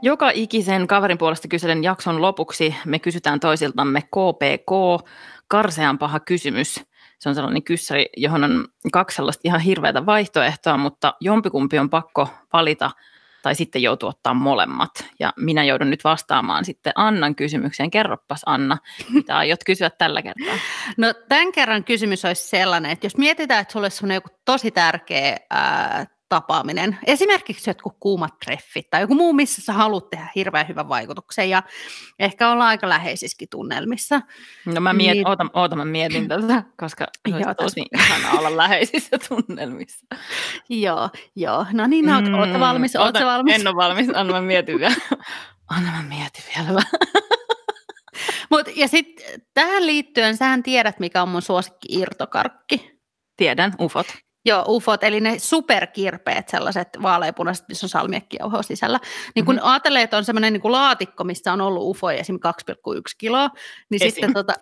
Joka 0.01 0.31
ikisen 0.33 0.87
kaverin 0.87 1.17
puolesta 1.17 1.47
kyselen 1.47 1.83
jakson 1.83 2.21
lopuksi 2.21 2.75
me 2.85 2.99
kysytään 2.99 3.39
toisiltamme 3.39 4.01
KPK, 4.01 5.05
karsean 5.47 5.97
paha 5.97 6.19
kysymys. 6.19 6.75
Se 7.19 7.29
on 7.29 7.35
sellainen 7.35 7.63
kyssäri, 7.63 8.05
johon 8.17 8.43
on 8.43 8.67
kaksi 8.91 9.15
sellaista 9.15 9.41
ihan 9.43 9.59
hirveätä 9.59 10.05
vaihtoehtoa, 10.05 10.77
mutta 10.77 11.13
jompikumpi 11.21 11.79
on 11.79 11.89
pakko 11.89 12.27
valita 12.53 12.91
tai 13.45 13.55
sitten 13.55 13.81
joutuu 13.81 14.09
ottaa 14.09 14.33
molemmat. 14.33 14.91
Ja 15.19 15.33
minä 15.37 15.63
joudun 15.63 15.89
nyt 15.89 16.03
vastaamaan 16.03 16.65
sitten 16.65 16.93
Annan 16.95 17.35
kysymykseen. 17.35 17.91
Kerroppas 17.91 18.41
Anna, 18.45 18.77
mitä 19.13 19.37
aiot 19.37 19.63
kysyä 19.65 19.89
tällä 19.89 20.21
kertaa. 20.21 20.55
No 20.97 21.13
tämän 21.29 21.51
kerran 21.51 21.83
kysymys 21.83 22.25
olisi 22.25 22.47
sellainen, 22.47 22.91
että 22.91 23.05
jos 23.05 23.17
mietitään, 23.17 23.61
että 23.61 23.71
sulle 23.71 23.89
on 24.03 24.11
joku 24.11 24.29
tosi 24.45 24.71
tärkeä 24.71 25.37
ää, 25.49 26.05
tapaaminen. 26.29 26.97
Esimerkiksi 27.07 27.69
jotkut 27.69 27.95
kuumat 27.99 28.39
treffit 28.45 28.89
tai 28.89 29.01
joku 29.01 29.15
muu, 29.15 29.33
missä 29.33 29.61
sä 29.61 29.73
haluat 29.73 30.09
tehdä 30.09 30.27
hirveän 30.35 30.67
hyvän 30.67 30.89
vaikutuksen 30.89 31.49
ja 31.49 31.63
ehkä 32.19 32.51
olla 32.51 32.67
aika 32.67 32.89
läheisissäkin 32.89 33.49
tunnelmissa. 33.49 34.21
No 34.65 34.81
mä 34.81 34.93
mietin, 34.93 35.17
niin... 35.17 35.27
oota, 35.27 35.45
oota, 35.53 35.75
mä 35.75 35.85
mietin 35.85 36.27
tätä, 36.27 36.63
koska 36.77 37.07
se 37.29 37.35
olisi 37.35 37.55
tosi 37.57 37.85
ihanaa 37.93 38.39
olla 38.39 38.57
läheisissä 38.57 39.17
tunnelmissa. 39.29 40.05
joo, 40.69 41.09
joo. 41.35 41.65
No 41.73 41.87
niin, 41.87 42.05
no, 42.05 42.21
mm, 42.21 42.33
ootko 42.33 42.59
valmis? 42.59 42.95
Oota, 42.95 43.25
valmis? 43.25 43.55
En 43.55 43.67
ole 43.67 43.75
valmis, 43.75 44.07
anna 44.13 44.33
mä 44.33 44.41
mietin 44.41 44.79
vielä. 44.79 44.95
Anna 45.67 45.91
mä 45.91 46.03
mietin 46.03 46.43
vielä 46.55 46.81
Mut, 48.49 48.67
ja 48.75 48.87
sitten 48.87 49.41
tähän 49.53 49.85
liittyen, 49.85 50.37
sähän 50.37 50.63
tiedät, 50.63 50.99
mikä 50.99 51.21
on 51.21 51.29
mun 51.29 51.41
suosikki 51.41 51.87
irtokarkki. 51.89 52.99
Tiedän, 53.37 53.73
ufot. 53.81 54.07
Joo, 54.45 54.65
ufot, 54.67 55.03
eli 55.03 55.19
ne 55.19 55.39
superkirpeät, 55.39 56.49
sellaiset 56.49 56.87
vaaleapunaiset, 57.01 57.65
missä 57.69 57.85
on 57.85 57.89
salmiakkijauhoa 57.89 58.63
sisällä. 58.63 58.99
Niin 59.35 59.45
kun 59.45 59.55
mm-hmm. 59.55 59.69
ajattelee, 59.69 60.01
että 60.01 60.17
on 60.17 60.25
semmoinen 60.25 60.53
niin 60.53 60.71
laatikko, 60.71 61.23
missä 61.23 61.53
on 61.53 61.61
ollut 61.61 61.83
ufoja 61.83 62.17
esimerkiksi 62.17 62.71
2,1 62.71 63.01
kiloa, 63.17 63.49
niin 63.89 64.03
Esim. 64.03 64.11
sitten 64.11 64.33
tota, 64.33 64.53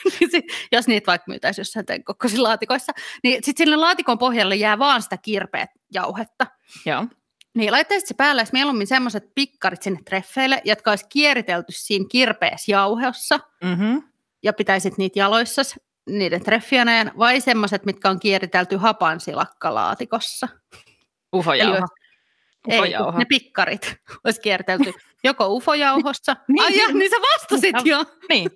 jos 0.72 0.88
niitä 0.88 1.06
vaikka 1.06 1.24
myytäisiin 1.28 1.60
jossain 1.60 2.04
kokoisissa 2.04 2.42
laatikoissa, 2.42 2.92
niin 3.22 3.44
sitten 3.44 3.66
sinne 3.66 3.76
laatikon 3.76 4.18
pohjalle 4.18 4.56
jää 4.56 4.78
vaan 4.78 5.02
sitä 5.02 5.16
kirpeät 5.16 5.70
jauhetta. 5.94 6.46
Joo. 6.86 7.06
Niin 7.54 7.72
laittaisit 7.72 8.08
se 8.08 8.14
päälle 8.14 8.44
mieluummin 8.52 8.86
semmoiset 8.86 9.24
pikkarit 9.34 9.82
sinne 9.82 10.00
treffeille, 10.04 10.62
jotka 10.64 10.90
olisi 10.90 11.06
kieritelty 11.08 11.72
siinä 11.72 12.04
kirpeässä 12.10 12.72
jauheossa, 12.72 13.40
mm-hmm. 13.64 14.02
ja 14.42 14.52
pitäisit 14.52 14.98
niitä 14.98 15.18
jaloissa 15.18 15.62
niiden 16.08 16.44
treffianeen, 16.44 17.12
vai 17.18 17.40
semmoiset, 17.40 17.84
mitkä 17.84 18.10
on 18.10 18.20
kieritelty 18.20 18.76
hapansilakkalaatikossa? 18.76 20.48
Ufojauho. 21.36 21.86
Ei, 22.68 22.94
ne 23.18 23.24
pikkarit 23.28 23.96
olisi 24.24 24.40
kiertelty 24.40 24.92
joko 25.24 25.46
ufojauhossa. 25.48 26.36
niin, 26.48 26.64
Ai 26.64 26.78
ja, 26.78 26.88
niin 26.88 27.10
sä 27.10 27.16
vastasit 27.16 27.76
jo. 27.84 28.04
niin. 28.28 28.50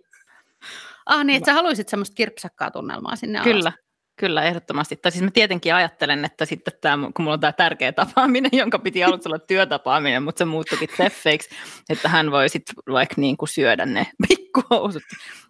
Ah 1.06 1.24
niin, 1.24 1.36
että 1.36 1.50
sä 1.50 1.54
haluaisit 1.54 1.88
semmoista 1.88 2.14
kirpsakkaa 2.14 2.70
tunnelmaa 2.70 3.16
sinne 3.16 3.40
Kyllä. 3.44 3.68
Alas. 3.68 3.86
Kyllä, 4.16 4.42
ehdottomasti. 4.42 4.96
Tai 4.96 5.12
siis 5.12 5.25
mä 5.25 5.30
tietenkin 5.30 5.75
ajattelen, 5.75 6.25
että 6.25 6.44
sitten 6.44 6.75
tämä, 6.80 7.11
kun 7.14 7.23
mulla 7.23 7.32
on 7.32 7.40
tämä 7.40 7.52
tärkeä 7.52 7.92
tapaaminen, 7.92 8.50
jonka 8.62 8.78
piti 8.78 9.04
aluksi 9.04 9.28
olla 9.28 9.38
työtapaaminen, 9.38 10.23
mutta 10.23 10.38
se 10.38 10.44
muuttuikin 10.44 10.88
treffeiksi, 10.96 11.50
että 11.88 12.08
hän 12.08 12.30
voi 12.30 12.49
sitten 12.49 12.75
vaikka 12.92 13.14
niin 13.18 13.37
kuin 13.37 13.49
syödä 13.49 13.87
ne 13.87 14.06
pikkuhousut. 14.28 15.02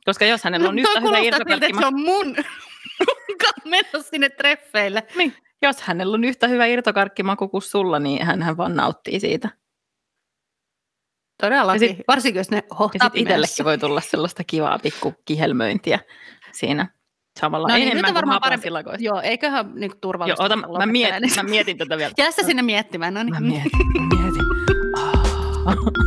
Koska 0.05 0.25
jos 0.25 0.45
hänellä 0.45 0.69
on 0.69 0.77
no, 0.77 0.81
yhtä 0.81 1.01
hyvä 1.01 1.19
irtokarkki... 1.19 1.79
se 1.79 1.87
on 1.87 2.01
mun 2.01 2.37
menossa 3.65 4.11
sinne 4.11 4.29
treffeille. 4.29 5.03
Niin. 5.17 5.35
Jos 5.63 5.81
hänellä 5.81 6.15
on 6.15 6.25
yhtä 6.25 6.49
hyvä 6.49 6.67
irtokarkkimaku 6.67 7.49
kuin 7.49 7.63
sulla, 7.63 7.99
niin 7.99 8.27
hän, 8.27 8.43
hän 8.43 8.57
vaan 8.57 8.77
nauttii 8.77 9.21
siitä. 9.21 9.49
Todellakin, 11.43 11.89
sit, 11.89 11.99
varsinkin 12.09 12.41
jos 12.41 12.51
ne 12.51 12.63
hohtaa 12.79 13.11
itsellekin 13.15 13.65
voi 13.65 13.79
tulla 13.79 14.01
sellaista 14.01 14.45
kivaa 14.45 14.79
pikku 14.79 15.15
kihelmöintiä 15.25 15.99
siinä 16.53 16.96
samalla 17.41 17.69
no 17.69 17.75
niin, 17.75 17.89
enemmän 17.89 18.05
kuin 18.05 18.15
varmaan 18.15 18.41
parempi. 18.41 18.69
Joo, 18.99 19.21
eiköhän 19.21 19.73
niin 19.75 19.93
turvallista. 20.01 20.43
Joo, 20.43 20.47
ota, 20.47 20.79
mä, 20.79 20.87
mietin, 20.87 21.31
mä 21.37 21.43
mietin 21.43 21.79
tätä 21.79 21.97
vielä. 21.97 22.13
Jää 22.19 22.31
sinne 22.31 22.63
miettimään. 22.63 23.15
No 23.15 23.23
niin. 23.23 23.35
Mä 23.35 23.41
mietin, 23.41 23.71
mietin. 24.23 24.43
Oh. 25.67 26.06